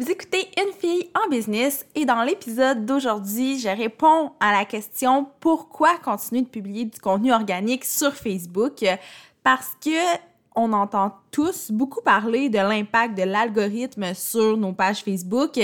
Vous 0.00 0.10
écoutez 0.10 0.48
Une 0.56 0.72
fille 0.72 1.10
en 1.14 1.28
business 1.28 1.84
et 1.94 2.06
dans 2.06 2.22
l'épisode 2.22 2.86
d'aujourd'hui, 2.86 3.58
je 3.58 3.68
réponds 3.68 4.32
à 4.40 4.50
la 4.50 4.64
question 4.64 5.26
pourquoi 5.40 5.98
continuer 5.98 6.40
de 6.40 6.48
publier 6.48 6.86
du 6.86 6.98
contenu 6.98 7.34
organique 7.34 7.84
sur 7.84 8.14
Facebook? 8.14 8.82
Parce 9.42 9.76
que 9.84 10.18
on 10.56 10.72
entend 10.72 11.12
tous 11.30 11.70
beaucoup 11.70 12.00
parler 12.00 12.48
de 12.48 12.56
l'impact 12.56 13.14
de 13.14 13.24
l'algorithme 13.24 14.14
sur 14.14 14.56
nos 14.56 14.72
pages 14.72 15.02
Facebook 15.02 15.60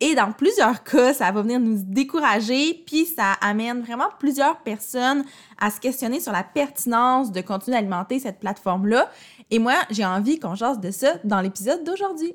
et 0.00 0.14
dans 0.14 0.32
plusieurs 0.32 0.82
cas, 0.82 1.12
ça 1.12 1.30
va 1.30 1.42
venir 1.42 1.60
nous 1.60 1.82
décourager, 1.82 2.82
puis 2.86 3.04
ça 3.04 3.32
amène 3.42 3.82
vraiment 3.82 4.08
plusieurs 4.18 4.56
personnes 4.60 5.22
à 5.58 5.70
se 5.70 5.80
questionner 5.80 6.20
sur 6.20 6.32
la 6.32 6.44
pertinence 6.44 7.30
de 7.30 7.42
continuer 7.42 7.76
d'alimenter 7.76 8.20
cette 8.20 8.40
plateforme-là. 8.40 9.10
Et 9.50 9.58
moi, 9.58 9.74
j'ai 9.90 10.06
envie 10.06 10.38
qu'on 10.38 10.54
jase 10.54 10.80
de 10.80 10.90
ça 10.90 11.16
dans 11.24 11.42
l'épisode 11.42 11.84
d'aujourd'hui. 11.84 12.34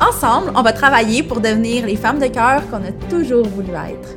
Ensemble, 0.00 0.50
on 0.56 0.62
va 0.62 0.72
travailler 0.72 1.22
pour 1.22 1.40
devenir 1.40 1.84
les 1.84 1.96
femmes 1.96 2.18
de 2.18 2.26
cœur 2.26 2.62
qu'on 2.70 2.82
a 2.82 2.92
toujours 3.10 3.46
voulu 3.46 3.68
être. 3.68 4.16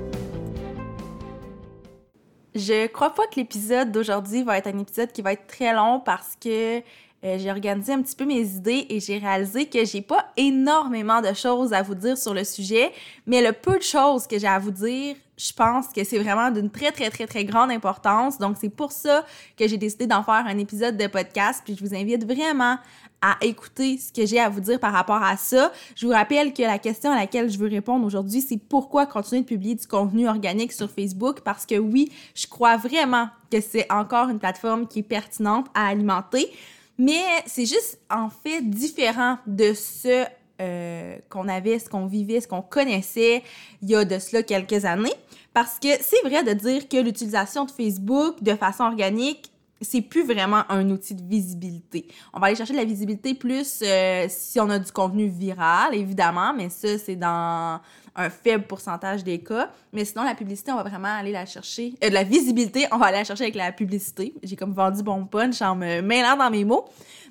Je 2.56 2.88
crois 2.88 3.09
pas 3.09 3.28
que 3.28 3.36
l'épisode 3.36 3.92
d'aujourd'hui 3.92 4.44
va 4.44 4.58
être 4.58 4.67
un 4.67 4.80
épisode 4.80 5.12
qui 5.12 5.22
va 5.22 5.34
être 5.34 5.45
très 5.45 5.73
long 5.73 6.00
parce 6.00 6.38
que 6.42 6.81
euh, 7.23 7.38
j'ai 7.39 7.49
organisé 7.49 7.93
un 7.93 8.02
petit 8.02 8.16
peu 8.16 8.25
mes 8.25 8.41
idées 8.41 8.85
et 8.89 8.99
j'ai 8.99 9.17
réalisé 9.17 9.66
que 9.66 9.85
j'ai 9.85 10.02
pas 10.02 10.25
énormément 10.35 11.21
de 11.21 11.33
choses 11.33 11.73
à 11.73 11.81
vous 11.81 11.95
dire 11.95 12.17
sur 12.17 12.33
le 12.33 12.43
sujet, 12.43 12.91
mais 13.25 13.41
le 13.41 13.53
peu 13.53 13.77
de 13.77 13.83
choses 13.83 14.27
que 14.27 14.38
j'ai 14.38 14.47
à 14.47 14.59
vous 14.59 14.71
dire, 14.71 15.16
je 15.38 15.51
pense 15.51 15.88
que 15.88 16.03
c'est 16.03 16.19
vraiment 16.19 16.51
d'une 16.51 16.69
très, 16.69 16.91
très, 16.91 17.09
très, 17.09 17.25
très 17.25 17.45
grande 17.45 17.71
importance. 17.71 18.38
Donc, 18.38 18.57
c'est 18.59 18.69
pour 18.69 18.91
ça 18.91 19.25
que 19.57 19.67
j'ai 19.67 19.77
décidé 19.77 20.05
d'en 20.05 20.23
faire 20.23 20.45
un 20.45 20.57
épisode 20.57 20.95
de 20.95 21.07
podcast. 21.07 21.61
Puis, 21.66 21.75
je 21.75 21.83
vous 21.83 21.95
invite 21.95 22.23
vraiment 22.25 22.77
à 23.21 23.38
écouter 23.41 23.97
ce 23.97 24.11
que 24.11 24.25
j'ai 24.25 24.39
à 24.39 24.49
vous 24.49 24.59
dire 24.59 24.79
par 24.79 24.91
rapport 24.91 25.23
à 25.23 25.38
ça. 25.38 25.71
Je 25.95 26.05
vous 26.05 26.11
rappelle 26.11 26.53
que 26.53 26.61
la 26.61 26.77
question 26.77 27.09
à 27.09 27.16
laquelle 27.16 27.49
je 27.49 27.57
veux 27.57 27.69
répondre 27.69 28.05
aujourd'hui, 28.05 28.41
c'est 28.41 28.57
pourquoi 28.57 29.05
continuer 29.05 29.41
de 29.41 29.47
publier 29.47 29.75
du 29.75 29.88
contenu 29.88 30.27
organique 30.27 30.73
sur 30.73 30.91
Facebook? 30.91 31.39
Parce 31.41 31.66
que 31.66 31.75
oui, 31.75 32.11
je 32.35 32.45
crois 32.47 32.75
vraiment 32.75 33.29
que 33.49 33.61
c'est 33.61 33.91
encore 33.91 34.29
une 34.29 34.39
plateforme 34.39 34.88
qui 34.88 34.99
est 34.99 35.03
pertinente 35.03 35.67
à 35.73 35.88
alimenter, 35.88 36.51
mais 36.97 37.23
c'est 37.45 37.66
juste 37.66 37.99
en 38.09 38.30
fait 38.30 38.61
différent 38.61 39.38
de 39.47 39.73
ce 39.73 40.25
euh, 40.61 41.17
qu'on 41.30 41.47
avait, 41.47 41.80
ce 41.80 41.89
qu'on 41.89 42.05
vivait, 42.05 42.39
ce 42.39 42.47
qu'on 42.47 42.61
connaissait 42.61 43.44
il 43.81 43.89
y 43.89 43.95
a 43.95 44.05
de 44.05 44.19
cela 44.19 44.44
quelques 44.44 44.85
années. 44.85 45.13
Parce 45.53 45.80
que 45.80 45.89
c'est 46.02 46.22
vrai 46.23 46.44
de 46.44 46.53
dire 46.53 46.88
que 46.88 46.97
l'utilisation 46.97 47.66
de 47.66 47.72
Facebook 47.72 48.41
de 48.41 48.55
façon 48.55 48.83
organique 48.83 49.52
c'est 49.84 50.02
plus 50.02 50.23
vraiment 50.23 50.64
un 50.70 50.89
outil 50.89 51.16
de 51.16 51.23
visibilité. 51.23 52.08
On 52.34 52.39
va 52.39 52.48
aller 52.48 52.56
chercher 52.56 52.73
de 52.73 52.78
la 52.78 52.86
visibilité 52.86 53.34
plus 53.34 53.81
euh, 53.84 54.25
si 54.30 54.59
on 54.59 54.70
a 54.70 54.80
du 54.80 54.92
contenu 54.92 55.28
viral, 55.28 55.94
évidemment, 55.94 56.53
mais 56.53 56.70
ça, 56.70 56.98
c'est 56.98 57.16
dans 57.16 57.80
un 58.16 58.30
faible 58.30 58.66
pourcentage 58.66 59.23
des 59.23 59.40
cas. 59.40 59.72
Mais 59.92 60.06
sinon, 60.06 60.23
la 60.23 60.36
publicité, 60.36 60.72
on 60.72 60.75
va 60.75 60.84
vraiment 60.84 61.16
aller 61.16 61.31
la 61.31 61.45
chercher. 61.45 61.94
Euh, 62.03 62.09
de 62.09 62.14
la 62.14 62.23
visibilité, 62.23 62.88
on 62.92 62.98
va 62.98 63.08
aller 63.08 63.17
la 63.17 63.23
chercher 63.23 63.44
avec 63.44 63.56
la 63.56 63.72
publicité. 63.72 64.34
J'ai 64.44 64.56
comme 64.56 64.73
vendu 64.73 65.03
bon 65.03 65.25
punch 65.25 65.62
en 65.62 65.75
me 65.75 66.02
mêlant 66.02 66.38
dans 66.38 66.50
mes 66.50 66.66
mots. 66.66 66.86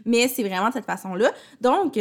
Mais 0.04 0.28
c'est 0.28 0.42
vraiment 0.42 0.68
de 0.68 0.74
cette 0.74 0.86
façon-là. 0.86 1.30
Donc, 1.60 1.98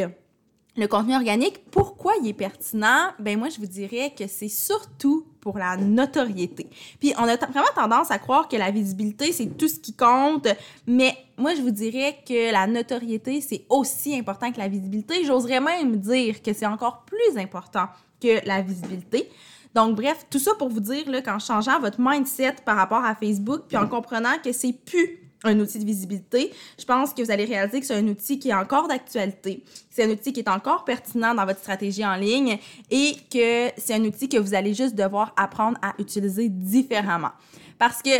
le 0.75 0.87
contenu 0.87 1.15
organique, 1.15 1.69
pourquoi 1.69 2.13
il 2.21 2.27
est 2.29 2.33
pertinent? 2.33 3.11
Ben 3.19 3.37
moi, 3.37 3.49
je 3.49 3.59
vous 3.59 3.67
dirais 3.67 4.13
que 4.17 4.25
c'est 4.27 4.47
surtout 4.47 5.25
pour 5.41 5.57
la 5.57 5.75
notoriété. 5.75 6.69
Puis 6.99 7.13
on 7.17 7.23
a 7.23 7.35
vraiment 7.35 7.65
tendance 7.75 8.11
à 8.11 8.19
croire 8.19 8.47
que 8.47 8.55
la 8.55 8.71
visibilité, 8.71 9.31
c'est 9.31 9.57
tout 9.57 9.67
ce 9.67 9.79
qui 9.79 9.93
compte, 9.93 10.47
mais 10.87 11.17
moi, 11.37 11.55
je 11.55 11.61
vous 11.61 11.71
dirais 11.71 12.17
que 12.25 12.51
la 12.51 12.67
notoriété, 12.67 13.41
c'est 13.41 13.65
aussi 13.67 14.15
important 14.15 14.51
que 14.51 14.59
la 14.59 14.67
visibilité. 14.67 15.25
J'oserais 15.25 15.59
même 15.59 15.97
dire 15.97 16.41
que 16.43 16.53
c'est 16.53 16.67
encore 16.67 17.03
plus 17.05 17.37
important 17.37 17.87
que 18.21 18.45
la 18.45 18.61
visibilité. 18.61 19.27
Donc, 19.73 19.95
bref, 19.95 20.25
tout 20.29 20.37
ça 20.37 20.51
pour 20.55 20.69
vous 20.69 20.81
dire 20.81 21.05
qu'en 21.23 21.39
changeant 21.39 21.79
votre 21.79 21.99
mindset 21.99 22.57
par 22.65 22.75
rapport 22.75 23.03
à 23.03 23.15
Facebook, 23.15 23.63
puis 23.67 23.77
en 23.77 23.87
comprenant 23.87 24.37
que 24.43 24.51
c'est 24.51 24.73
plus 24.73 25.20
un 25.43 25.59
outil 25.59 25.79
de 25.79 25.85
visibilité, 25.85 26.53
je 26.79 26.85
pense 26.85 27.13
que 27.13 27.21
vous 27.21 27.31
allez 27.31 27.45
réaliser 27.45 27.79
que 27.79 27.85
c'est 27.85 27.95
un 27.95 28.07
outil 28.07 28.39
qui 28.39 28.49
est 28.49 28.53
encore 28.53 28.87
d'actualité, 28.87 29.63
c'est 29.89 30.03
un 30.03 30.09
outil 30.09 30.33
qui 30.33 30.41
est 30.41 30.49
encore 30.49 30.83
pertinent 30.83 31.33
dans 31.33 31.45
votre 31.45 31.59
stratégie 31.59 32.05
en 32.05 32.15
ligne 32.15 32.59
et 32.89 33.15
que 33.31 33.71
c'est 33.77 33.95
un 33.95 34.03
outil 34.05 34.29
que 34.29 34.37
vous 34.37 34.53
allez 34.53 34.73
juste 34.73 34.95
devoir 34.95 35.33
apprendre 35.35 35.77
à 35.81 35.93
utiliser 35.99 36.49
différemment. 36.49 37.31
Parce 37.79 38.01
que 38.01 38.11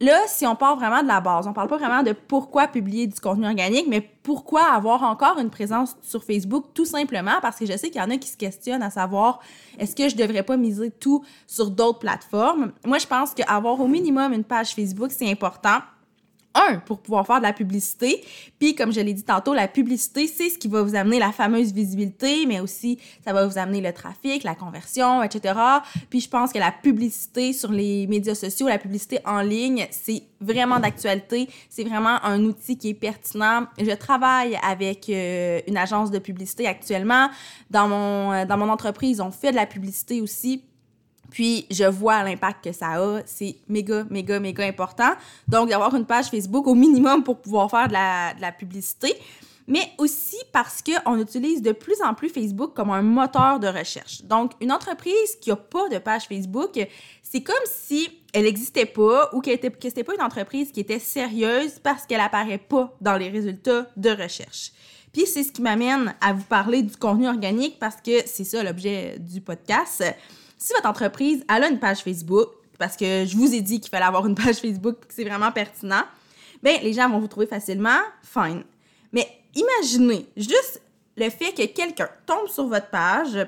là, 0.00 0.20
si 0.26 0.46
on 0.46 0.54
part 0.54 0.76
vraiment 0.76 1.02
de 1.02 1.08
la 1.08 1.20
base, 1.20 1.46
on 1.48 1.52
parle 1.52 1.68
pas 1.68 1.78
vraiment 1.78 2.02
de 2.02 2.12
pourquoi 2.12 2.68
publier 2.68 3.06
du 3.08 3.18
contenu 3.18 3.46
organique, 3.46 3.86
mais 3.88 4.00
pourquoi 4.00 4.64
avoir 4.64 5.02
encore 5.02 5.38
une 5.38 5.50
présence 5.50 5.96
sur 6.00 6.22
Facebook, 6.22 6.66
tout 6.74 6.84
simplement 6.84 7.40
parce 7.40 7.58
que 7.58 7.66
je 7.66 7.76
sais 7.76 7.90
qu'il 7.90 8.00
y 8.00 8.04
en 8.04 8.10
a 8.10 8.16
qui 8.16 8.28
se 8.28 8.36
questionnent 8.36 8.82
à 8.82 8.90
savoir 8.90 9.40
est-ce 9.78 9.96
que 9.96 10.08
je 10.08 10.16
devrais 10.16 10.44
pas 10.44 10.56
miser 10.56 10.90
tout 10.90 11.24
sur 11.46 11.70
d'autres 11.70 11.98
plateformes? 11.98 12.72
Moi, 12.84 12.98
je 12.98 13.06
pense 13.06 13.34
qu'avoir 13.34 13.80
au 13.80 13.88
minimum 13.88 14.32
une 14.32 14.44
page 14.44 14.74
Facebook, 14.74 15.10
c'est 15.10 15.28
important 15.28 15.78
un, 16.54 16.78
pour 16.78 17.00
pouvoir 17.00 17.26
faire 17.26 17.38
de 17.38 17.42
la 17.42 17.52
publicité. 17.52 18.22
Puis, 18.58 18.74
comme 18.74 18.92
je 18.92 19.00
l'ai 19.00 19.14
dit 19.14 19.24
tantôt, 19.24 19.54
la 19.54 19.68
publicité, 19.68 20.26
c'est 20.26 20.50
ce 20.50 20.58
qui 20.58 20.68
va 20.68 20.82
vous 20.82 20.94
amener 20.94 21.18
la 21.18 21.32
fameuse 21.32 21.72
visibilité, 21.72 22.46
mais 22.46 22.60
aussi, 22.60 22.98
ça 23.24 23.32
va 23.32 23.46
vous 23.46 23.58
amener 23.58 23.80
le 23.80 23.92
trafic, 23.92 24.44
la 24.44 24.54
conversion, 24.54 25.22
etc. 25.22 25.54
Puis, 26.10 26.20
je 26.20 26.28
pense 26.28 26.52
que 26.52 26.58
la 26.58 26.72
publicité 26.72 27.52
sur 27.52 27.72
les 27.72 28.06
médias 28.06 28.34
sociaux, 28.34 28.68
la 28.68 28.78
publicité 28.78 29.18
en 29.24 29.40
ligne, 29.40 29.86
c'est 29.90 30.22
vraiment 30.40 30.80
d'actualité. 30.80 31.48
C'est 31.68 31.84
vraiment 31.84 32.22
un 32.24 32.42
outil 32.44 32.76
qui 32.76 32.90
est 32.90 32.94
pertinent. 32.94 33.66
Je 33.78 33.94
travaille 33.94 34.58
avec 34.62 35.08
euh, 35.08 35.60
une 35.66 35.76
agence 35.76 36.10
de 36.10 36.18
publicité 36.18 36.66
actuellement. 36.66 37.28
Dans 37.70 37.88
mon, 37.88 38.32
euh, 38.32 38.44
dans 38.44 38.56
mon 38.56 38.68
entreprise, 38.68 39.20
on 39.20 39.30
fait 39.30 39.50
de 39.50 39.56
la 39.56 39.66
publicité 39.66 40.20
aussi 40.20 40.64
puis, 41.32 41.66
je 41.70 41.84
vois 41.84 42.22
l'impact 42.22 42.62
que 42.64 42.72
ça 42.72 43.02
a. 43.02 43.22
C'est 43.24 43.56
méga, 43.66 44.04
méga, 44.10 44.38
méga 44.38 44.64
important. 44.66 45.12
Donc, 45.48 45.70
d'avoir 45.70 45.94
une 45.96 46.04
page 46.04 46.26
Facebook 46.26 46.66
au 46.66 46.74
minimum 46.74 47.24
pour 47.24 47.40
pouvoir 47.40 47.70
faire 47.70 47.88
de 47.88 47.94
la, 47.94 48.52
publicité. 48.52 49.14
Mais 49.66 49.92
aussi 49.96 50.36
parce 50.52 50.82
qu'on 50.82 51.18
utilise 51.18 51.62
de 51.62 51.72
plus 51.72 52.02
en 52.02 52.12
plus 52.12 52.28
Facebook 52.28 52.74
comme 52.74 52.90
un 52.90 53.00
moteur 53.00 53.60
de 53.60 53.66
recherche. 53.66 54.22
Donc, 54.24 54.52
une 54.60 54.70
entreprise 54.70 55.36
qui 55.40 55.48
n'a 55.48 55.56
pas 55.56 55.88
de 55.88 55.96
page 55.96 56.24
Facebook, 56.26 56.78
c'est 57.22 57.42
comme 57.42 57.64
si 57.64 58.10
elle 58.34 58.42
n'existait 58.42 58.84
pas 58.84 59.30
ou 59.32 59.40
que 59.40 59.50
ce 59.50 59.56
n'était 59.56 60.04
pas 60.04 60.14
une 60.14 60.22
entreprise 60.22 60.70
qui 60.70 60.80
était 60.80 60.98
sérieuse 60.98 61.78
parce 61.82 62.04
qu'elle 62.04 62.20
apparaît 62.20 62.58
pas 62.58 62.94
dans 63.00 63.16
les 63.16 63.30
résultats 63.30 63.86
de 63.96 64.10
recherche. 64.10 64.72
Puis 65.12 65.26
c'est 65.26 65.44
ce 65.44 65.52
qui 65.52 65.62
m'amène 65.62 66.14
à 66.20 66.32
vous 66.34 66.44
parler 66.44 66.82
du 66.82 66.96
contenu 66.96 67.28
organique 67.28 67.78
parce 67.78 67.96
que 67.96 68.26
c'est 68.26 68.44
ça 68.44 68.62
l'objet 68.62 69.16
du 69.18 69.40
podcast 69.40 70.02
si 70.62 70.72
votre 70.74 70.86
entreprise 70.86 71.44
a 71.48 71.58
une 71.66 71.80
page 71.80 71.98
Facebook, 71.98 72.48
parce 72.78 72.96
que 72.96 73.26
je 73.26 73.36
vous 73.36 73.52
ai 73.52 73.60
dit 73.60 73.80
qu'il 73.80 73.90
fallait 73.90 74.04
avoir 74.04 74.26
une 74.26 74.34
page 74.36 74.56
Facebook, 74.56 74.96
c'est 75.08 75.24
vraiment 75.24 75.50
pertinent, 75.50 76.04
bien, 76.62 76.78
les 76.82 76.92
gens 76.92 77.08
vont 77.10 77.18
vous 77.18 77.26
trouver 77.26 77.46
facilement, 77.46 77.98
fine. 78.22 78.62
Mais 79.12 79.26
imaginez 79.56 80.26
juste 80.36 80.80
le 81.16 81.28
fait 81.30 81.52
que 81.52 81.66
quelqu'un 81.66 82.08
tombe 82.26 82.46
sur 82.46 82.68
votre 82.68 82.88
page, 82.90 83.44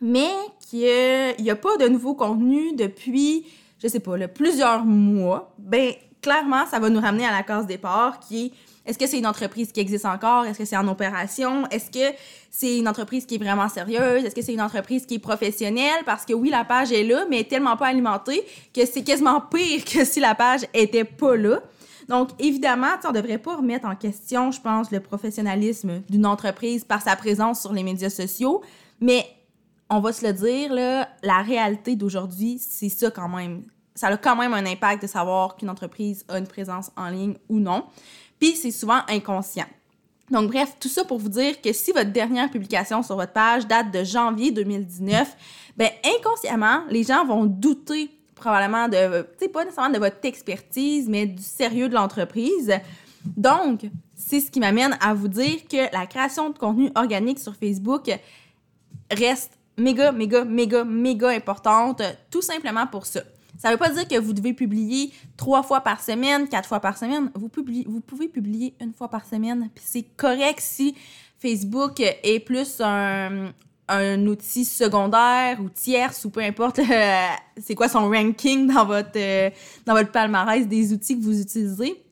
mais 0.00 0.30
qu'il 0.68 1.36
n'y 1.38 1.50
a 1.50 1.56
pas 1.56 1.76
de 1.76 1.86
nouveau 1.86 2.14
contenu 2.14 2.74
depuis, 2.74 3.46
je 3.80 3.86
sais 3.86 4.00
pas, 4.00 4.16
plusieurs 4.26 4.84
mois, 4.84 5.54
ben 5.56 5.94
clairement, 6.22 6.66
ça 6.66 6.78
va 6.78 6.90
nous 6.90 7.00
ramener 7.00 7.26
à 7.26 7.32
la 7.32 7.42
case 7.42 7.66
départ 7.66 8.20
qui 8.20 8.46
est 8.46 8.52
est-ce 8.86 8.98
que 8.98 9.06
c'est 9.06 9.18
une 9.18 9.26
entreprise 9.26 9.72
qui 9.72 9.80
existe 9.80 10.06
encore? 10.06 10.46
Est-ce 10.46 10.58
que 10.58 10.64
c'est 10.64 10.76
en 10.76 10.88
opération? 10.88 11.66
Est-ce 11.68 11.90
que 11.90 12.16
c'est 12.50 12.78
une 12.78 12.88
entreprise 12.88 13.26
qui 13.26 13.34
est 13.34 13.38
vraiment 13.38 13.68
sérieuse? 13.68 14.24
Est-ce 14.24 14.34
que 14.34 14.42
c'est 14.42 14.54
une 14.54 14.60
entreprise 14.60 15.06
qui 15.06 15.14
est 15.14 15.20
professionnelle? 15.20 16.02
Parce 16.06 16.24
que 16.24 16.32
oui, 16.32 16.48
la 16.48 16.64
page 16.64 16.90
est 16.90 17.04
là, 17.04 17.24
mais 17.28 17.36
elle 17.36 17.42
est 17.42 17.48
tellement 17.48 17.76
pas 17.76 17.88
alimentée 17.88 18.42
que 18.74 18.86
c'est 18.86 19.02
quasiment 19.02 19.40
pire 19.40 19.84
que 19.84 20.04
si 20.04 20.18
la 20.18 20.34
page 20.34 20.62
était 20.72 21.04
pas 21.04 21.36
là. 21.36 21.60
Donc, 22.08 22.30
évidemment, 22.38 22.94
on 23.04 23.08
ne 23.08 23.14
devrait 23.14 23.38
pas 23.38 23.56
remettre 23.56 23.86
en 23.86 23.94
question, 23.94 24.50
je 24.50 24.60
pense, 24.60 24.90
le 24.90 24.98
professionnalisme 24.98 26.02
d'une 26.08 26.26
entreprise 26.26 26.82
par 26.82 27.02
sa 27.02 27.14
présence 27.14 27.60
sur 27.60 27.72
les 27.72 27.84
médias 27.84 28.10
sociaux, 28.10 28.62
mais 29.00 29.24
on 29.88 30.00
va 30.00 30.12
se 30.12 30.26
le 30.26 30.32
dire, 30.32 30.72
là, 30.72 31.08
la 31.22 31.42
réalité 31.42 31.94
d'aujourd'hui, 31.94 32.58
c'est 32.58 32.88
ça 32.88 33.10
quand 33.10 33.28
même. 33.28 33.62
Ça 33.94 34.08
a 34.08 34.16
quand 34.16 34.36
même 34.36 34.54
un 34.54 34.66
impact 34.66 35.02
de 35.02 35.06
savoir 35.06 35.56
qu'une 35.56 35.70
entreprise 35.70 36.24
a 36.28 36.38
une 36.38 36.46
présence 36.46 36.90
en 36.96 37.08
ligne 37.08 37.34
ou 37.48 37.58
non. 37.58 37.84
Puis 38.38 38.56
c'est 38.56 38.70
souvent 38.70 39.00
inconscient. 39.08 39.66
Donc 40.30 40.50
bref, 40.50 40.76
tout 40.78 40.88
ça 40.88 41.04
pour 41.04 41.18
vous 41.18 41.28
dire 41.28 41.60
que 41.60 41.72
si 41.72 41.92
votre 41.92 42.10
dernière 42.10 42.50
publication 42.50 43.02
sur 43.02 43.16
votre 43.16 43.32
page 43.32 43.66
date 43.66 43.90
de 43.90 44.04
janvier 44.04 44.52
2019, 44.52 45.36
ben 45.76 45.90
inconsciemment, 46.04 46.82
les 46.88 47.02
gens 47.02 47.24
vont 47.24 47.46
douter 47.46 48.10
probablement 48.36 48.88
de, 48.88 49.22
tu 49.38 49.44
sais, 49.44 49.48
pas 49.48 49.64
nécessairement 49.64 49.92
de 49.92 49.98
votre 49.98 50.16
expertise, 50.22 51.08
mais 51.08 51.26
du 51.26 51.42
sérieux 51.42 51.88
de 51.88 51.94
l'entreprise. 51.94 52.72
Donc, 53.24 53.86
c'est 54.16 54.40
ce 54.40 54.50
qui 54.50 54.60
m'amène 54.60 54.96
à 55.00 55.12
vous 55.12 55.28
dire 55.28 55.66
que 55.68 55.92
la 55.92 56.06
création 56.06 56.50
de 56.50 56.58
contenu 56.58 56.90
organique 56.94 57.38
sur 57.38 57.54
Facebook 57.54 58.10
reste 59.10 59.52
méga, 59.76 60.12
méga, 60.12 60.44
méga, 60.44 60.84
méga 60.84 61.28
importante, 61.28 62.02
tout 62.30 62.42
simplement 62.42 62.86
pour 62.86 63.04
ça. 63.04 63.20
Ça 63.60 63.68
ne 63.68 63.74
veut 63.74 63.78
pas 63.78 63.90
dire 63.90 64.08
que 64.08 64.18
vous 64.18 64.32
devez 64.32 64.54
publier 64.54 65.12
trois 65.36 65.62
fois 65.62 65.82
par 65.82 66.02
semaine, 66.02 66.48
quatre 66.48 66.66
fois 66.66 66.80
par 66.80 66.96
semaine. 66.96 67.30
Vous, 67.34 67.50
pouvez 67.50 68.26
publier 68.26 68.72
une 68.80 68.94
fois 68.94 69.08
par 69.08 69.26
semaine. 69.26 69.68
C'est 69.76 70.06
correct 70.16 70.60
si 70.60 70.96
Facebook 71.38 72.00
est 72.00 72.40
plus 72.40 72.80
un, 72.80 73.52
un 73.86 74.26
outil 74.26 74.64
secondaire 74.64 75.60
ou 75.60 75.68
tierce 75.68 76.24
ou 76.24 76.30
peu 76.30 76.40
importe 76.40 76.78
euh, 76.78 77.26
c'est 77.58 77.74
quoi 77.74 77.90
son 77.90 78.08
ranking 78.08 78.72
dans 78.72 78.86
votre, 78.86 79.10
euh, 79.16 79.50
dans 79.84 79.92
votre 79.92 80.10
palmarès 80.10 80.66
des 80.66 80.94
outils 80.94 81.18
que 81.18 81.24
vous 81.24 81.38
utilisez. 81.38 82.02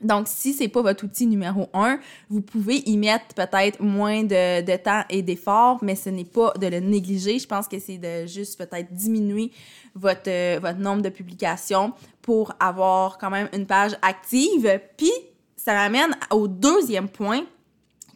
Donc, 0.00 0.28
si 0.28 0.54
c'est 0.54 0.68
pas 0.68 0.80
votre 0.80 1.04
outil 1.04 1.26
numéro 1.26 1.68
un, 1.74 2.00
vous 2.30 2.40
pouvez 2.40 2.82
y 2.88 2.96
mettre 2.96 3.34
peut-être 3.34 3.80
moins 3.80 4.22
de, 4.22 4.62
de 4.62 4.76
temps 4.76 5.02
et 5.10 5.22
d'efforts, 5.22 5.78
mais 5.82 5.94
ce 5.94 6.08
n'est 6.08 6.24
pas 6.24 6.54
de 6.58 6.66
le 6.66 6.80
négliger. 6.80 7.38
Je 7.38 7.46
pense 7.46 7.68
que 7.68 7.78
c'est 7.78 7.98
de 7.98 8.26
juste 8.26 8.56
peut-être 8.56 8.92
diminuer 8.94 9.50
votre, 9.94 10.28
euh, 10.28 10.58
votre 10.60 10.78
nombre 10.78 11.02
de 11.02 11.10
publications 11.10 11.92
pour 12.22 12.52
avoir 12.58 13.18
quand 13.18 13.30
même 13.30 13.48
une 13.52 13.66
page 13.66 13.96
active. 14.00 14.80
Puis, 14.96 15.12
ça 15.56 15.74
m'amène 15.74 16.16
au 16.30 16.48
deuxième 16.48 17.08
point, 17.08 17.42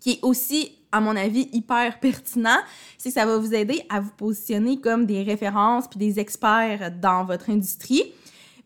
qui 0.01 0.13
est 0.13 0.19
aussi, 0.23 0.73
à 0.91 1.01
mon 1.01 1.15
avis, 1.17 1.49
hyper 1.53 2.01
pertinent, 2.01 2.61
c'est 2.97 3.11
que 3.11 3.15
ça 3.15 3.27
va 3.27 3.37
vous 3.37 3.55
aider 3.55 3.83
à 3.91 4.01
vous 4.01 4.13
positionner 4.17 4.81
comme 4.81 5.05
des 5.05 5.23
références 5.23 5.87
puis 5.89 5.99
des 5.99 6.19
experts 6.19 6.93
dans 7.01 7.25
votre 7.25 7.51
industrie. 7.51 8.15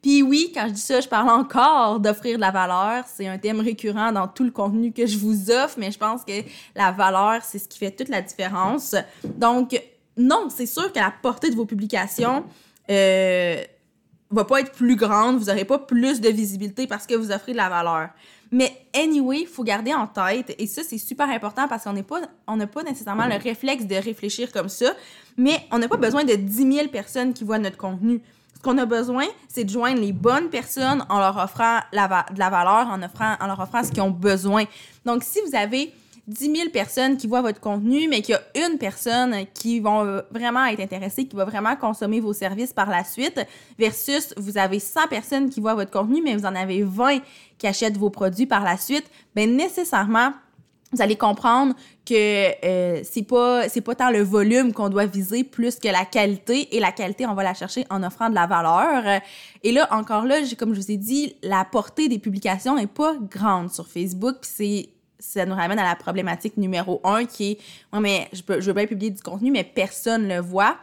Puis 0.03 0.23
oui, 0.23 0.53
quand 0.55 0.67
je 0.69 0.75
dis 0.75 0.81
ça, 0.81 1.01
je 1.01 1.09
parle 1.09 1.29
encore 1.29 1.99
d'offrir 1.99 2.37
de 2.37 2.41
la 2.41 2.51
valeur. 2.51 3.05
C'est 3.07 3.27
un 3.27 3.39
thème 3.39 3.61
récurrent 3.61 4.13
dans 4.13 4.29
tout 4.29 4.45
le 4.45 4.51
contenu 4.51 4.93
que 4.93 5.07
je 5.07 5.19
vous 5.19 5.51
offre, 5.51 5.77
mais 5.79 5.91
je 5.91 5.99
pense 5.99 6.25
que 6.25 6.43
la 6.77 6.93
valeur, 6.93 7.43
c'est 7.43 7.59
ce 7.59 7.69
qui 7.69 7.79
fait 7.79 7.91
toute 7.91 8.09
la 8.09 8.23
différence. 8.23 8.95
Donc, 9.25 9.81
non, 10.17 10.49
c'est 10.55 10.67
sûr 10.67 10.93
que 10.93 10.99
la 10.99 11.13
portée 11.23 11.51
de 11.51 11.57
vos 11.57 11.65
publications 11.65 12.45
euh, 12.91 13.63
va 14.31 14.45
pas 14.45 14.61
être 14.61 14.73
plus 14.73 14.97
grande, 14.97 15.39
vous 15.39 15.47
n'aurez 15.47 15.65
pas 15.65 15.79
plus 15.79 16.21
de 16.21 16.29
visibilité 16.29 16.87
parce 16.87 17.07
que 17.07 17.15
vous 17.15 17.31
offrez 17.33 17.53
de 17.53 17.57
la 17.57 17.69
valeur. 17.69 18.11
Mais 18.51 18.73
anyway, 18.95 19.41
il 19.43 19.47
faut 19.47 19.63
garder 19.63 19.93
en 19.93 20.07
tête, 20.07 20.55
et 20.59 20.67
ça 20.67 20.83
c'est 20.83 20.99
super 20.99 21.29
important 21.29 21.69
parce 21.69 21.85
qu'on 21.85 21.93
n'est 21.93 22.03
pas, 22.03 22.21
n'a 22.49 22.67
pas 22.67 22.83
nécessairement 22.83 23.27
le 23.27 23.37
réflexe 23.37 23.85
de 23.85 23.95
réfléchir 23.95 24.53
comme 24.53 24.71
ça, 24.71 24.95
mais 25.37 25.61
on 25.71 25.79
n'a 25.79 25.89
pas 25.89 25.99
besoin 25.99 26.25
de 26.25 26.35
10 26.35 26.73
000 26.73 26.89
personnes 26.89 27.35
qui 27.35 27.45
voient 27.45 27.59
notre 27.59 27.77
contenu. 27.77 28.23
Ce 28.59 28.63
qu'on 28.65 28.77
a 28.79 28.87
besoin, 28.87 29.27
c'est 29.47 29.63
de 29.63 29.71
joindre 29.71 30.01
les 30.01 30.13
bonnes 30.13 30.49
personnes 30.49 31.07
en 31.09 31.21
leur 31.21 31.37
offrant 31.37 31.79
de 31.93 32.39
la 32.39 32.51
valeur, 32.51 32.89
en, 32.89 33.01
offrant, 33.05 33.37
en 33.41 33.47
leur 33.47 33.61
offrant 33.61 33.85
ce 33.85 33.93
qu'ils 33.93 34.03
ont 34.03 34.11
besoin. 34.11 34.65
Donc, 35.05 35.23
si 35.23 35.39
vous 35.47 35.57
avez 35.57 35.95
10 36.27 36.57
000 36.57 36.71
personnes 36.71 37.17
qui 37.17 37.29
voient 37.29 37.41
votre 37.41 37.61
contenu, 37.61 38.09
mais 38.09 38.21
qu'il 38.21 38.35
y 38.35 38.59
a 38.59 38.67
une 38.67 38.77
personne 38.77 39.47
qui 39.55 39.79
va 39.79 40.25
vraiment 40.33 40.65
être 40.67 40.81
intéressée, 40.81 41.27
qui 41.27 41.37
va 41.37 41.45
vraiment 41.45 41.77
consommer 41.77 42.19
vos 42.19 42.33
services 42.33 42.73
par 42.73 42.91
la 42.91 43.05
suite, 43.05 43.41
versus 43.79 44.35
vous 44.37 44.59
avez 44.59 44.81
100 44.81 45.07
personnes 45.07 45.51
qui 45.51 45.61
voient 45.61 45.75
votre 45.75 45.93
contenu, 45.93 46.21
mais 46.21 46.35
vous 46.35 46.45
en 46.45 46.57
avez 46.57 46.83
20 46.83 47.21
qui 47.59 47.67
achètent 47.69 47.97
vos 47.97 48.11
produits 48.11 48.47
par 48.47 48.65
la 48.65 48.77
suite, 48.77 49.09
bien 49.37 49.47
nécessairement, 49.47 50.33
vous 50.93 51.03
allez 51.03 51.17
comprendre 51.17 51.75
que 52.07 52.65
euh, 52.65 53.01
c'est 53.05 53.23
pas 53.23 53.69
c'est 53.69 53.83
pas 53.83 53.95
tant 53.95 54.11
le 54.11 54.23
volume 54.23 54.73
qu'on 54.73 54.89
doit 54.89 55.07
viser 55.07 55.45
plus 55.45 55.79
que 55.79 55.89
la 55.89 56.05
qualité 56.05 56.75
et 56.75 56.81
la 56.81 56.93
qualité 56.93 57.27
on 57.27 57.35
va 57.35 57.43
la 57.43 57.55
chercher 57.55 57.85
en 57.91 58.03
offrant 58.03 58.31
de 58.31 58.35
la 58.35 58.47
valeur. 58.47 59.21
Et 59.63 59.73
là 59.73 59.87
encore 59.91 60.25
là 60.25 60.37
comme 60.59 60.75
je 60.75 60.81
vous 60.81 60.91
ai 60.91 60.97
dit 60.97 61.37
la 61.43 61.65
portée 61.65 62.09
des 62.09 62.19
publications 62.19 62.79
est 62.79 62.87
pas 62.87 63.17
grande 63.31 63.71
sur 63.71 63.87
Facebook 63.87 64.37
c'est 64.43 64.89
ça 65.19 65.45
nous 65.45 65.55
ramène 65.55 65.79
à 65.79 65.85
la 65.85 65.97
problématique 65.97 66.57
numéro 66.57 67.01
un 67.05 67.25
qui 67.25 67.53
est 67.53 67.59
ouais, 67.93 68.01
mais 68.01 68.29
je 68.33 68.43
peux 68.43 68.61
je 68.61 68.67
veux 68.67 68.73
bien 68.73 68.87
publier 68.87 69.11
du 69.11 69.21
contenu 69.21 69.51
mais 69.51 69.65
personne 69.65 70.27
le 70.27 70.41
voit 70.41 70.77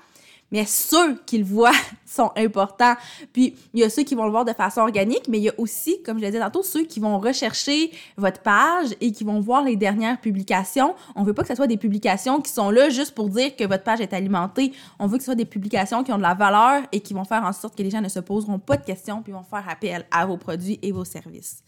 mais 0.52 0.66
ceux 0.66 1.16
qui 1.26 1.38
le 1.38 1.44
voient 1.44 1.72
sont 2.06 2.32
importants. 2.36 2.96
Puis 3.34 3.56
il 3.74 3.80
y 3.80 3.84
a 3.84 3.90
ceux 3.90 4.04
qui 4.04 4.16
vont 4.16 4.26
le 4.26 4.32
voir 4.32 4.46
de 4.46 4.54
façon 4.54 4.82
organique, 4.82 5.28
mais 5.28 5.38
il 5.38 5.44
y 5.44 5.50
a 5.50 5.54
aussi, 5.58 6.02
comme 6.04 6.18
je 6.18 6.24
l'ai 6.24 6.32
dit 6.32 6.40
tantôt, 6.40 6.64
ceux 6.64 6.84
qui 6.84 7.00
vont 7.00 7.20
rechercher 7.20 7.92
votre 8.18 8.42
page 8.42 8.90
et 9.02 9.12
qui 9.12 9.24
vont 9.24 9.40
voir 9.40 9.64
les 9.64 9.76
dernières 9.76 10.20
publications. 10.20 10.96
On 11.16 11.24
veut 11.24 11.34
pas 11.34 11.42
que 11.42 11.50
ce 11.50 11.56
soit 11.56 11.68
des 11.68 11.78
publications 11.78 12.42
qui 12.42 12.52
sont 12.52 12.70
là 12.70 12.90
juste 12.90 13.14
pour 13.14 13.30
dire 13.30 13.56
que 13.56 13.66
votre 13.66 13.84
page 13.84 14.02
est 14.02 14.14
alimentée. 14.14 14.72
On 15.00 15.08
veut 15.08 15.18
que 15.18 15.24
ce 15.24 15.28
soit 15.28 15.36
des 15.36 15.46
publications 15.46 16.04
qui 16.04 16.14
ont 16.14 16.18
de 16.18 16.24
la 16.24 16.34
valeur 16.34 16.84
et 16.92 17.00
qui 17.00 17.14
vont 17.14 17.26
faire 17.26 17.44
en 17.44 17.54
sorte 17.54 17.76
que 17.76 17.84
les 17.84 17.90
gens 17.90 18.02
ne 18.02 18.10
se 18.10 18.20
poseront 18.20 18.60
pas 18.60 18.78
de 18.78 18.86
questions 18.86 19.22
puis 19.22 19.34
vont 19.34 19.44
faire 19.44 19.66
appel 19.68 20.06
à 20.12 20.26
vos 20.26 20.38
produits 20.38 20.80
et 20.82 20.92
vos 20.92 21.06
services. 21.06 21.64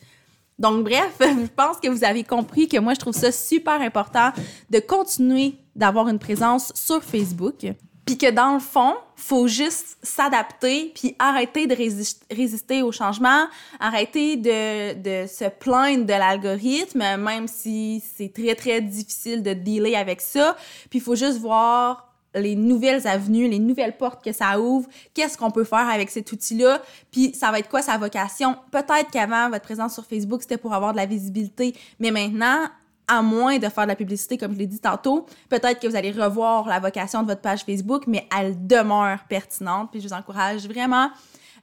Donc, 0.59 0.83
bref, 0.83 1.15
je 1.19 1.47
pense 1.55 1.77
que 1.77 1.87
vous 1.87 2.03
avez 2.03 2.23
compris 2.23 2.67
que 2.67 2.77
moi, 2.77 2.93
je 2.93 2.99
trouve 2.99 3.13
ça 3.13 3.31
super 3.31 3.79
important 3.81 4.31
de 4.69 4.79
continuer 4.79 5.55
d'avoir 5.75 6.07
une 6.07 6.19
présence 6.19 6.71
sur 6.73 7.03
Facebook. 7.03 7.65
Puis 8.07 8.17
que 8.17 8.31
dans 8.31 8.53
le 8.53 8.59
fond, 8.59 8.95
faut 9.17 9.47
juste 9.47 9.97
s'adapter, 10.01 10.93
puis 10.95 11.13
arrêter 11.19 11.67
de 11.67 11.75
résister 12.33 12.81
au 12.81 12.93
changement, 12.93 13.47
arrêter 13.81 14.37
de, 14.37 14.93
de 14.93 15.27
se 15.27 15.49
plaindre 15.49 16.05
de 16.05 16.13
l'algorithme, 16.13 17.17
même 17.17 17.49
si 17.49 18.01
c'est 18.15 18.33
très, 18.33 18.55
très 18.55 18.79
difficile 18.79 19.43
de 19.43 19.51
dealer 19.51 19.95
avec 19.95 20.21
ça. 20.21 20.55
Puis 20.89 20.99
il 20.99 21.01
faut 21.01 21.15
juste 21.15 21.39
voir 21.39 22.13
les 22.33 22.55
nouvelles 22.55 23.05
avenues, 23.07 23.49
les 23.49 23.59
nouvelles 23.59 23.97
portes 23.97 24.23
que 24.23 24.31
ça 24.31 24.57
ouvre, 24.57 24.87
qu'est-ce 25.13 25.37
qu'on 25.37 25.51
peut 25.51 25.65
faire 25.65 25.89
avec 25.89 26.09
cet 26.09 26.31
outil-là, 26.31 26.81
puis 27.11 27.33
ça 27.33 27.51
va 27.51 27.59
être 27.59 27.69
quoi 27.69 27.81
sa 27.81 27.97
vocation. 27.97 28.55
Peut-être 28.71 29.11
qu'avant, 29.11 29.49
votre 29.49 29.63
présence 29.63 29.93
sur 29.93 30.05
Facebook, 30.05 30.43
c'était 30.43 30.57
pour 30.57 30.73
avoir 30.73 30.93
de 30.93 30.97
la 30.97 31.05
visibilité, 31.05 31.75
mais 31.99 32.11
maintenant, 32.11 32.69
à 33.07 33.21
moins 33.21 33.57
de 33.57 33.69
faire 33.69 33.83
de 33.83 33.89
la 33.89 33.95
publicité, 33.95 34.37
comme 34.37 34.53
je 34.53 34.59
l'ai 34.59 34.67
dit 34.67 34.79
tantôt, 34.79 35.25
peut-être 35.49 35.79
que 35.79 35.87
vous 35.87 35.95
allez 35.95 36.11
revoir 36.11 36.67
la 36.67 36.79
vocation 36.79 37.21
de 37.23 37.27
votre 37.27 37.41
page 37.41 37.63
Facebook, 37.63 38.03
mais 38.07 38.27
elle 38.37 38.67
demeure 38.67 39.19
pertinente. 39.29 39.89
Puis 39.91 40.01
je 40.01 40.07
vous 40.07 40.13
encourage 40.13 40.67
vraiment 40.67 41.09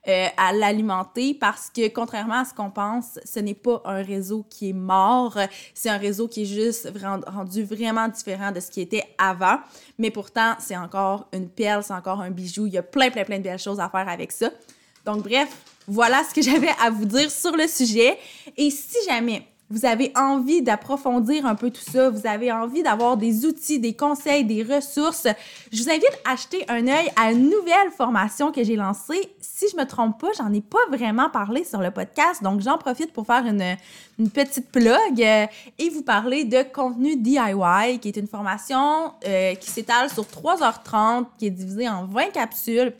euh, 0.06 0.26
à 0.36 0.52
l'alimenter 0.52 1.32
parce 1.32 1.70
que 1.70 1.88
contrairement 1.88 2.40
à 2.40 2.44
ce 2.44 2.52
qu'on 2.52 2.70
pense, 2.70 3.18
ce 3.24 3.40
n'est 3.40 3.54
pas 3.54 3.80
un 3.86 4.02
réseau 4.02 4.44
qui 4.50 4.68
est 4.68 4.74
mort, 4.74 5.38
c'est 5.72 5.88
un 5.88 5.96
réseau 5.96 6.28
qui 6.28 6.42
est 6.42 6.46
juste 6.46 6.92
rendu 7.26 7.64
vraiment 7.64 8.08
différent 8.08 8.52
de 8.52 8.60
ce 8.60 8.70
qui 8.70 8.82
était 8.82 9.04
avant. 9.16 9.58
Mais 9.98 10.10
pourtant, 10.10 10.56
c'est 10.58 10.76
encore 10.76 11.26
une 11.32 11.48
perle, 11.48 11.82
c'est 11.82 11.94
encore 11.94 12.20
un 12.20 12.30
bijou. 12.30 12.66
Il 12.66 12.74
y 12.74 12.78
a 12.78 12.82
plein, 12.82 13.10
plein, 13.10 13.24
plein 13.24 13.38
de 13.38 13.44
belles 13.44 13.58
choses 13.58 13.80
à 13.80 13.88
faire 13.88 14.06
avec 14.06 14.30
ça. 14.30 14.50
Donc 15.06 15.22
bref, 15.22 15.48
voilà 15.86 16.22
ce 16.22 16.34
que 16.34 16.42
j'avais 16.50 16.72
à 16.84 16.90
vous 16.90 17.06
dire 17.06 17.30
sur 17.30 17.56
le 17.56 17.66
sujet. 17.66 18.18
Et 18.58 18.70
si 18.70 18.96
jamais 19.08 19.46
vous 19.74 19.84
avez 19.84 20.12
envie 20.14 20.62
d'approfondir 20.62 21.46
un 21.46 21.56
peu 21.56 21.68
tout 21.68 21.82
ça, 21.82 22.08
vous 22.08 22.26
avez 22.28 22.52
envie 22.52 22.84
d'avoir 22.84 23.16
des 23.16 23.44
outils, 23.44 23.80
des 23.80 23.94
conseils, 23.94 24.44
des 24.44 24.62
ressources, 24.62 25.26
je 25.72 25.82
vous 25.82 25.90
invite 25.90 26.16
à 26.24 26.32
acheter 26.32 26.64
un 26.68 26.86
œil 26.86 27.10
à 27.16 27.32
une 27.32 27.50
nouvelle 27.50 27.90
formation 27.96 28.52
que 28.52 28.62
j'ai 28.62 28.76
lancée. 28.76 29.34
Si 29.40 29.66
je 29.72 29.76
me 29.76 29.84
trompe 29.84 30.20
pas, 30.20 30.28
j'en 30.38 30.52
ai 30.52 30.60
pas 30.60 30.78
vraiment 30.90 31.28
parlé 31.28 31.64
sur 31.64 31.80
le 31.80 31.90
podcast, 31.90 32.40
donc 32.42 32.60
j'en 32.60 32.78
profite 32.78 33.12
pour 33.12 33.26
faire 33.26 33.44
une, 33.46 33.76
petite 34.30 34.70
plug 34.70 35.20
euh, 35.20 35.46
et 35.78 35.90
vous 35.90 36.02
parler 36.02 36.44
de 36.44 36.62
contenu 36.72 37.16
DIY, 37.16 37.98
qui 38.00 38.08
est 38.08 38.16
une 38.16 38.28
formation 38.28 39.12
euh, 39.26 39.56
qui 39.56 39.70
s'étale 39.70 40.08
sur 40.08 40.22
3h30, 40.22 41.26
qui 41.36 41.46
est 41.46 41.50
divisée 41.50 41.88
en 41.88 42.04
20 42.04 42.30
capsules 42.32 42.92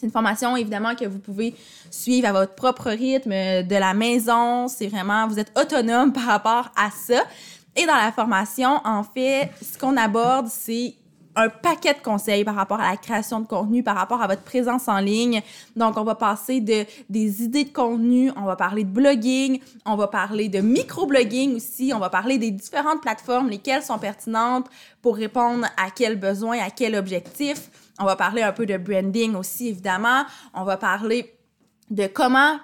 c'est 0.00 0.06
une 0.06 0.12
formation, 0.12 0.56
évidemment, 0.56 0.94
que 0.94 1.04
vous 1.04 1.18
pouvez 1.18 1.54
suivre 1.90 2.26
à 2.26 2.32
votre 2.32 2.54
propre 2.54 2.90
rythme 2.90 3.30
de 3.30 3.76
la 3.76 3.92
maison. 3.92 4.66
C'est 4.66 4.86
vraiment, 4.86 5.28
vous 5.28 5.38
êtes 5.38 5.52
autonome 5.58 6.12
par 6.14 6.24
rapport 6.24 6.70
à 6.74 6.90
ça. 6.90 7.22
Et 7.76 7.84
dans 7.84 7.96
la 7.96 8.10
formation, 8.10 8.80
en 8.84 9.02
fait, 9.02 9.50
ce 9.60 9.78
qu'on 9.78 9.98
aborde, 9.98 10.46
c'est 10.48 10.94
un 11.36 11.48
paquet 11.50 11.92
de 11.94 12.00
conseils 12.00 12.44
par 12.44 12.54
rapport 12.54 12.80
à 12.80 12.90
la 12.90 12.96
création 12.96 13.40
de 13.40 13.46
contenu, 13.46 13.82
par 13.82 13.94
rapport 13.94 14.22
à 14.22 14.26
votre 14.26 14.42
présence 14.42 14.88
en 14.88 14.98
ligne. 14.98 15.42
Donc, 15.76 15.98
on 15.98 16.02
va 16.02 16.14
passer 16.14 16.60
de 16.60 16.86
des 17.10 17.42
idées 17.42 17.64
de 17.64 17.72
contenu, 17.72 18.32
on 18.36 18.44
va 18.46 18.56
parler 18.56 18.84
de 18.84 18.90
blogging, 18.90 19.60
on 19.84 19.96
va 19.96 20.08
parler 20.08 20.48
de 20.48 20.60
microblogging 20.60 21.56
aussi, 21.56 21.92
on 21.94 21.98
va 21.98 22.08
parler 22.08 22.38
des 22.38 22.50
différentes 22.50 23.02
plateformes, 23.02 23.50
lesquelles 23.50 23.82
sont 23.82 23.98
pertinentes 23.98 24.66
pour 25.02 25.16
répondre 25.16 25.66
à 25.76 25.90
quel 25.94 26.18
besoin, 26.18 26.58
à 26.58 26.70
quel 26.70 26.96
objectif. 26.96 27.70
On 28.00 28.04
va 28.04 28.16
parler 28.16 28.42
un 28.42 28.52
peu 28.52 28.66
de 28.66 28.76
branding 28.76 29.34
aussi, 29.34 29.68
évidemment. 29.68 30.24
On 30.54 30.64
va 30.64 30.76
parler 30.76 31.34
de 31.90 32.06
comment 32.06 32.56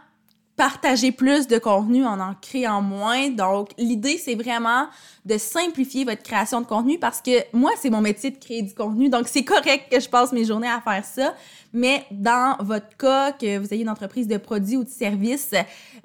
partager 0.57 1.13
plus 1.13 1.47
de 1.47 1.59
contenu 1.59 2.07
en 2.07 2.19
en 2.19 2.35
créant 2.41 2.81
moins. 2.81 3.29
Donc, 3.29 3.71
l'idée, 3.77 4.17
c'est 4.17 4.35
vraiment 4.35 4.87
de 5.27 5.37
simplifier 5.37 6.05
votre 6.05 6.23
création 6.23 6.63
de 6.63 6.67
contenu 6.67 6.99
parce 6.99 7.21
que 7.21 7.43
moi, 7.53 7.73
c'est 7.79 7.91
mon 7.91 8.01
métier 8.01 8.31
de 8.31 8.39
créer 8.39 8.63
du 8.63 8.75
contenu. 8.75 9.11
Donc, 9.11 9.29
c'est 9.29 9.45
correct 9.45 9.93
que 9.93 10.01
je 10.01 10.09
passe 10.09 10.33
mes 10.33 10.45
journées 10.45 10.71
à 10.71 10.81
faire 10.81 11.05
ça. 11.05 11.35
Mais 11.75 12.07
dans 12.11 12.57
votre 12.61 12.97
cas, 12.97 13.33
que 13.33 13.59
vous 13.59 13.75
ayez 13.75 13.83
une 13.83 13.91
entreprise 13.91 14.27
de 14.27 14.39
produits 14.39 14.79
ou 14.79 14.85
de 14.85 14.89
services, 14.89 15.53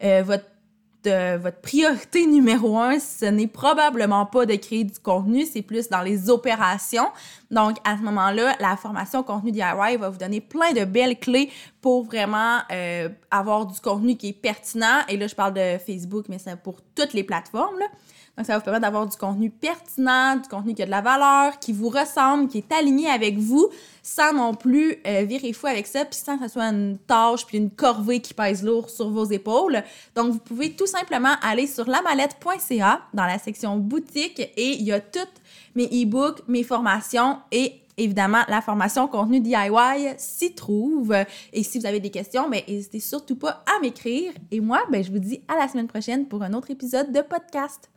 euh, 0.03 0.23
votre 0.23 0.45
de 1.03 1.37
votre 1.37 1.59
priorité 1.61 2.27
numéro 2.27 2.77
un, 2.77 2.99
ce 2.99 3.25
n'est 3.25 3.47
probablement 3.47 4.25
pas 4.25 4.45
de 4.45 4.55
créer 4.55 4.83
du 4.83 4.99
contenu, 4.99 5.45
c'est 5.51 5.61
plus 5.61 5.89
dans 5.89 6.01
les 6.01 6.29
opérations. 6.29 7.07
Donc, 7.51 7.77
à 7.83 7.97
ce 7.97 8.01
moment-là, 8.03 8.55
la 8.59 8.77
formation 8.77 9.23
contenu 9.23 9.51
DIY 9.51 9.97
va 9.99 10.09
vous 10.09 10.17
donner 10.17 10.39
plein 10.39 10.71
de 10.71 10.85
belles 10.85 11.19
clés 11.19 11.51
pour 11.81 12.03
vraiment 12.03 12.59
euh, 12.71 13.09
avoir 13.29 13.65
du 13.65 13.79
contenu 13.81 14.15
qui 14.15 14.29
est 14.29 14.33
pertinent. 14.33 15.01
Et 15.09 15.17
là, 15.17 15.27
je 15.27 15.35
parle 15.35 15.53
de 15.53 15.77
Facebook, 15.85 16.25
mais 16.29 16.39
c'est 16.39 16.55
pour 16.55 16.77
toutes 16.95 17.13
les 17.13 17.23
plateformes. 17.23 17.79
Donc, 18.37 18.45
ça 18.45 18.53
va 18.53 18.59
vous 18.59 18.63
permettre 18.63 18.83
d'avoir 18.83 19.05
du 19.07 19.17
contenu 19.17 19.49
pertinent, 19.49 20.37
du 20.37 20.47
contenu 20.47 20.73
qui 20.73 20.81
a 20.81 20.85
de 20.85 20.91
la 20.91 21.01
valeur, 21.01 21.59
qui 21.59 21.73
vous 21.73 21.89
ressemble, 21.89 22.47
qui 22.47 22.59
est 22.59 22.71
aligné 22.71 23.09
avec 23.09 23.37
vous, 23.37 23.69
sans 24.01 24.31
non 24.33 24.53
plus 24.53 24.95
euh, 25.05 25.23
virer 25.23 25.51
fou 25.51 25.67
avec 25.67 25.85
ça, 25.85 26.05
puis 26.05 26.17
sans 26.17 26.37
que 26.37 26.45
ce 26.45 26.53
soit 26.53 26.63
une 26.69 26.97
tâche 27.05 27.45
puis 27.45 27.57
une 27.57 27.69
corvée 27.69 28.21
qui 28.21 28.33
pèse 28.33 28.63
lourd 28.63 28.89
sur 28.89 29.09
vos 29.09 29.25
épaules. 29.25 29.83
Donc, 30.15 30.31
vous 30.31 30.39
pouvez 30.39 30.71
tout 30.71 30.87
simplement 30.87 31.35
aller 31.41 31.67
sur 31.67 31.89
lamalette.ca 31.89 33.01
dans 33.13 33.25
la 33.25 33.37
section 33.37 33.75
boutique 33.75 34.39
et 34.39 34.71
il 34.75 34.83
y 34.83 34.93
a 34.93 35.01
toutes 35.01 35.40
mes 35.75 35.85
e-books, 35.85 36.41
mes 36.47 36.63
formations 36.63 37.37
et 37.51 37.81
évidemment, 37.97 38.43
la 38.47 38.61
formation 38.61 39.07
contenu 39.07 39.39
DIY 39.39 40.15
s'y 40.17 40.53
trouve. 40.53 41.15
Et 41.53 41.63
si 41.63 41.79
vous 41.79 41.85
avez 41.85 41.99
des 41.99 42.09
questions, 42.09 42.49
ben, 42.49 42.61
n'hésitez 42.67 42.99
surtout 42.99 43.35
pas 43.35 43.63
à 43.67 43.79
m'écrire. 43.81 44.33
Et 44.51 44.59
moi, 44.59 44.81
ben, 44.91 45.03
je 45.03 45.11
vous 45.11 45.19
dis 45.19 45.41
à 45.47 45.55
la 45.55 45.67
semaine 45.67 45.87
prochaine 45.87 46.27
pour 46.27 46.41
un 46.43 46.53
autre 46.53 46.71
épisode 46.71 47.11
de 47.11 47.21
podcast. 47.21 47.89